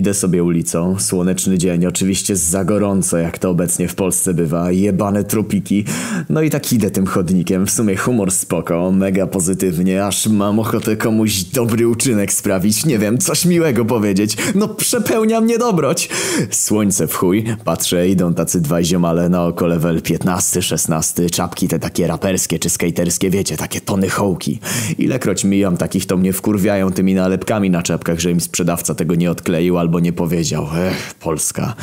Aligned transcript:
Idę 0.00 0.14
sobie 0.14 0.44
ulicą, 0.44 0.98
słoneczny 0.98 1.58
dzień, 1.58 1.86
oczywiście 1.86 2.36
za 2.36 2.64
gorąco, 2.64 3.18
jak 3.18 3.38
to 3.38 3.50
obecnie 3.50 3.88
w 3.88 3.94
Polsce 3.94 4.34
bywa, 4.34 4.72
jebane 4.72 5.24
tropiki. 5.24 5.84
No 6.28 6.42
i 6.42 6.50
tak 6.50 6.72
idę 6.72 6.90
tym 6.90 7.06
chodnikiem, 7.06 7.66
w 7.66 7.70
sumie 7.70 7.96
humor 7.96 8.30
spoko, 8.30 8.92
mega 8.92 9.26
pozytywnie, 9.26 10.06
aż 10.06 10.26
mam 10.26 10.58
ochotę 10.58 10.96
komuś 10.96 11.42
dobry 11.42 11.88
uczynek 11.88 12.32
sprawić, 12.32 12.86
nie 12.86 12.98
wiem, 12.98 13.18
coś 13.18 13.44
miłego 13.44 13.84
powiedzieć. 13.84 14.36
No 14.54 14.68
przepełnia 14.68 15.40
mnie 15.40 15.58
dobroć. 15.58 16.08
Słońce 16.50 17.06
w 17.06 17.14
chuj, 17.14 17.44
patrzę, 17.64 18.08
idą 18.08 18.34
tacy 18.34 18.60
dwaj 18.60 18.84
ziomale 18.84 19.28
na 19.28 19.44
oko 19.44 19.66
level 19.66 20.02
15, 20.02 20.62
16, 20.62 21.30
czapki 21.30 21.68
te 21.68 21.78
takie 21.78 22.06
raperskie 22.06 22.58
czy 22.58 22.70
skaterskie, 22.70 23.30
wiecie, 23.30 23.56
takie 23.56 23.80
tony 23.80 24.08
hołki. 24.08 24.58
Ilekroć 24.98 25.44
mijam 25.44 25.76
takich, 25.76 26.06
to 26.06 26.16
mnie 26.16 26.32
wkurwiają 26.32 26.92
tymi 26.92 27.14
nalepkami 27.14 27.70
na 27.70 27.82
czapkach, 27.82 28.20
że 28.20 28.30
im 28.30 28.40
sprzedawca 28.40 28.94
tego 28.94 29.14
nie 29.14 29.30
odkleił 29.30 29.78
albo 29.78 29.89
nie 29.98 30.12
powiedział. 30.12 30.66
Ech, 30.76 31.14
Polska. 31.14 31.74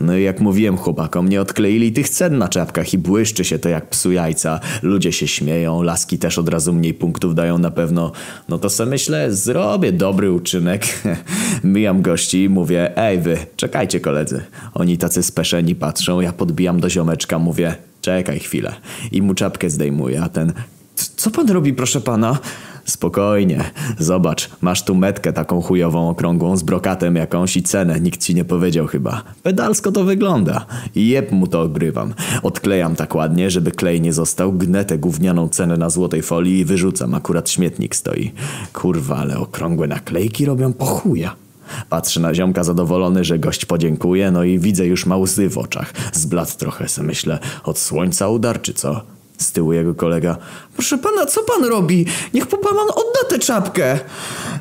No 0.00 0.18
jak 0.18 0.40
mówiłem 0.40 0.76
chłopakom, 0.76 1.28
nie 1.28 1.40
odkleili 1.40 1.92
tych 1.92 2.08
cen 2.08 2.38
na 2.38 2.48
czapkach 2.48 2.94
i 2.94 2.98
błyszczy 2.98 3.44
się 3.44 3.58
to 3.58 3.68
jak 3.68 3.90
psu 3.90 4.12
jajca. 4.12 4.60
Ludzie 4.82 5.12
się 5.12 5.28
śmieją, 5.28 5.82
laski 5.82 6.18
też 6.18 6.38
od 6.38 6.48
razu 6.48 6.72
mniej 6.72 6.94
punktów 6.94 7.34
dają 7.34 7.58
na 7.58 7.70
pewno. 7.70 8.12
No 8.48 8.58
to 8.58 8.70
se 8.70 8.86
myślę, 8.86 9.32
zrobię 9.32 9.92
dobry 9.92 10.32
uczynek. 10.32 10.86
Mijam 11.64 12.02
gości 12.02 12.42
i 12.42 12.48
mówię, 12.48 12.96
ej 12.98 13.18
wy, 13.18 13.38
czekajcie 13.56 14.00
koledzy. 14.00 14.44
Oni 14.74 14.98
tacy 14.98 15.22
speszeni 15.22 15.74
patrzą, 15.74 16.20
ja 16.20 16.32
podbijam 16.32 16.80
do 16.80 16.90
ziomeczka, 16.90 17.38
mówię, 17.38 17.74
czekaj 18.00 18.38
chwilę. 18.38 18.74
I 19.12 19.22
mu 19.22 19.34
czapkę 19.34 19.70
zdejmuję, 19.70 20.22
a 20.22 20.28
ten, 20.28 20.52
co 20.94 21.30
pan 21.30 21.48
robi 21.48 21.74
proszę 21.74 22.00
pana? 22.00 22.38
Spokojnie, 22.86 23.70
zobacz, 23.98 24.50
masz 24.60 24.84
tu 24.84 24.94
metkę 24.94 25.32
taką 25.32 25.62
chujową 25.62 26.08
okrągłą 26.08 26.56
z 26.56 26.62
brokatem 26.62 27.16
jakąś 27.16 27.56
i 27.56 27.62
cenę, 27.62 28.00
nikt 28.00 28.22
ci 28.22 28.34
nie 28.34 28.44
powiedział 28.44 28.86
chyba. 28.86 29.22
Pedalsko 29.42 29.92
to 29.92 30.04
wygląda. 30.04 30.66
Jeb 30.94 31.32
mu 31.32 31.46
to 31.46 31.62
ogrywam. 31.62 32.14
Odklejam 32.42 32.96
tak 32.96 33.14
ładnie, 33.14 33.50
żeby 33.50 33.70
klej 33.70 34.00
nie 34.00 34.12
został, 34.12 34.52
gnę 34.52 34.84
tę 34.84 34.98
gównianą 34.98 35.48
cenę 35.48 35.76
na 35.76 35.90
złotej 35.90 36.22
folii 36.22 36.58
i 36.58 36.64
wyrzucam, 36.64 37.14
akurat 37.14 37.50
śmietnik 37.50 37.96
stoi. 37.96 38.32
Kurwa, 38.72 39.16
ale 39.16 39.38
okrągłe 39.38 39.86
naklejki 39.86 40.44
robią 40.44 40.72
po 40.72 40.84
chuja. 40.84 41.36
Patrzę 41.88 42.20
na 42.20 42.34
ziomka 42.34 42.64
zadowolony, 42.64 43.24
że 43.24 43.38
gość 43.38 43.64
podziękuje, 43.64 44.30
no 44.30 44.44
i 44.44 44.58
widzę 44.58 44.86
już 44.86 45.06
ma 45.06 45.16
łzy 45.16 45.48
w 45.48 45.58
oczach. 45.58 45.92
Zbladł 46.12 46.50
trochę, 46.58 46.88
se 46.88 47.02
myślę, 47.02 47.38
od 47.64 47.78
słońca 47.78 48.28
udar 48.28 48.62
czy 48.62 48.74
co? 48.74 49.15
Z 49.38 49.52
tyłu 49.52 49.72
jego 49.72 49.94
kolega. 49.94 50.36
Proszę 50.74 50.98
pana, 50.98 51.26
co 51.26 51.42
pan 51.42 51.64
robi? 51.64 52.06
Niech 52.34 52.46
pan 52.46 52.76
odda 52.90 53.28
tę 53.28 53.38
czapkę. 53.38 53.98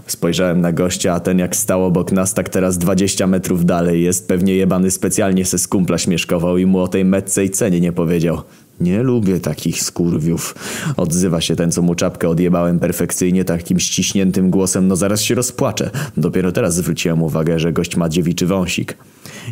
Spojrzałem 0.08 0.62
na 0.62 0.72
gościa, 0.72 1.14
a 1.14 1.20
ten 1.20 1.40
jak 1.40 1.56
stał 1.56 1.86
obok 1.86 2.12
nas, 2.12 2.34
tak 2.34 2.50
teraz 2.50 2.78
20 2.78 3.28
metrów 3.28 3.66
dalej 3.66 4.03
jest. 4.03 4.28
Pewnie 4.28 4.56
jebany 4.56 4.92
specjalnie 4.92 5.46
se 5.46 5.59
z 5.59 5.68
kumpla 5.68 5.98
śmieszkował 5.98 6.58
i 6.58 6.66
mu 6.66 6.80
o 6.80 6.88
tej 6.88 7.06
metce 7.06 7.46
i 7.46 7.50
cenie 7.50 7.81
nie 7.81 7.92
powiedział. 7.92 8.42
Nie 8.80 9.03
lubię 9.03 9.40
takich 9.40 9.84
skurwiów. 9.84 10.56
Odzywa 10.98 11.42
się 11.42 11.56
ten, 11.56 11.72
co 11.72 11.81
mu 11.81 11.96
czapkę 11.96 12.30
odjebałem 12.30 12.80
perfekcyjnie, 12.80 13.46
takim 13.46 13.80
ściśniętym 13.80 14.50
głosem, 14.50 14.88
no 14.88 14.96
zaraz 14.96 15.22
się 15.22 15.36
rozpłaczę. 15.36 15.90
Dopiero 16.18 16.52
teraz 16.52 16.76
zwróciłem 16.76 17.23
uwagę, 17.23 17.59
że 17.59 17.73
gość 17.73 17.96
ma 17.96 18.09
dziewiczy 18.09 18.46
wąsik. 18.46 18.98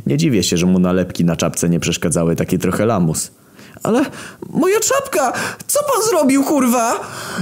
Nie 0.05 0.17
dziwię 0.17 0.43
się, 0.43 0.57
że 0.57 0.65
mu 0.65 0.79
nalepki 0.79 1.25
na 1.25 1.35
czapce 1.35 1.69
nie 1.69 1.79
przeszkadzały, 1.79 2.35
taki 2.35 2.59
trochę 2.59 2.85
lamus. 2.85 3.31
Ale 3.83 4.05
moja 4.49 4.79
czapka! 4.79 5.33
Co 5.67 5.79
pan 5.79 6.03
zrobił, 6.09 6.43
kurwa? 6.43 6.99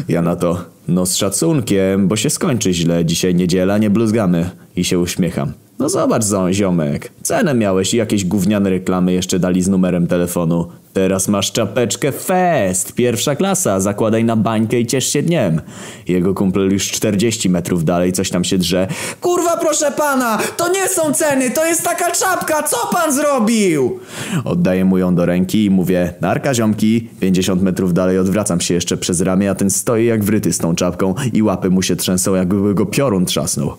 Ja 0.07 0.21
na 0.21 0.35
to, 0.35 0.57
no 0.87 1.05
z 1.05 1.15
szacunkiem, 1.15 2.07
bo 2.07 2.15
się 2.15 2.29
skończy 2.29 2.73
źle, 2.73 3.05
dzisiaj 3.05 3.35
niedziela, 3.35 3.77
nie 3.77 3.89
bluzgamy. 3.89 4.49
I 4.75 4.83
się 4.83 4.99
uśmiecham. 4.99 5.53
No 5.81 5.89
zobacz, 5.89 6.23
zo- 6.23 6.53
ziomek, 6.53 7.11
cenę 7.23 7.53
miałeś 7.53 7.93
i 7.93 7.97
jakieś 7.97 8.25
gówniane 8.25 8.69
reklamy 8.69 9.13
jeszcze 9.13 9.39
dali 9.39 9.61
z 9.61 9.67
numerem 9.67 10.07
telefonu. 10.07 10.67
Teraz 10.93 11.27
masz 11.27 11.51
czapeczkę 11.51 12.11
fest, 12.11 12.93
pierwsza 12.93 13.35
klasa, 13.35 13.79
zakładaj 13.79 14.23
na 14.23 14.35
bańkę 14.35 14.79
i 14.79 14.85
ciesz 14.85 15.07
się 15.07 15.23
dniem. 15.23 15.61
Jego 16.07 16.33
kumpel 16.33 16.71
już 16.71 16.91
40 16.91 17.49
metrów 17.49 17.83
dalej 17.85 18.13
coś 18.13 18.29
tam 18.29 18.43
się 18.43 18.57
drze. 18.57 18.87
Kurwa, 19.21 19.57
proszę 19.57 19.91
pana! 19.91 20.39
To 20.57 20.71
nie 20.71 20.87
są 20.87 21.13
ceny, 21.13 21.51
to 21.51 21.65
jest 21.65 21.83
taka 21.83 22.11
czapka! 22.11 22.63
Co 22.63 22.77
pan 22.93 23.13
zrobił? 23.13 23.99
Oddaję 24.45 24.85
mu 24.85 24.97
ją 24.97 25.15
do 25.15 25.25
ręki 25.25 25.65
i 25.65 25.69
mówię, 25.69 26.13
narka 26.21 26.53
ziomki, 26.53 27.09
50 27.19 27.61
metrów 27.61 27.93
dalej 27.93 28.19
odwracam 28.19 28.61
się 28.61 28.73
jeszcze 28.73 28.97
przez 28.97 29.21
ramię, 29.21 29.49
a 29.49 29.55
ten 29.55 29.69
stoi 29.69 30.05
jak 30.05 30.23
wryty 30.23 30.53
z 30.53 30.57
tą 30.57 30.75
czapką 30.75 31.15
i 31.33 31.43
łapy 31.43 31.69
mu 31.69 31.81
się 31.81 31.95
trzęsą, 31.95 32.35
jakby 32.35 32.73
go 32.73 32.85
piorun 32.85 33.25
trzasnął. 33.25 33.73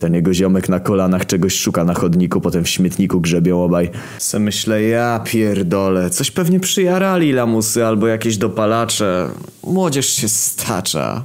Ten 0.00 0.14
jego 0.14 0.34
ziomek 0.34 0.68
na 0.68 0.80
kolanach 0.80 1.26
czegoś 1.26 1.54
szuka 1.54 1.84
na 1.84 1.94
chodniku, 1.94 2.40
potem 2.40 2.64
w 2.64 2.68
śmietniku 2.68 3.20
grzebią 3.20 3.62
obaj. 3.62 3.90
Se 4.18 4.38
myślę, 4.38 4.82
ja 4.82 5.20
pierdolę, 5.24 6.10
coś 6.10 6.30
pewnie 6.30 6.60
przyjarali 6.60 7.32
lamusy 7.32 7.86
albo 7.86 8.06
jakieś 8.06 8.36
dopalacze. 8.36 9.28
Młodzież 9.64 10.06
się 10.06 10.28
stacza. 10.28 11.24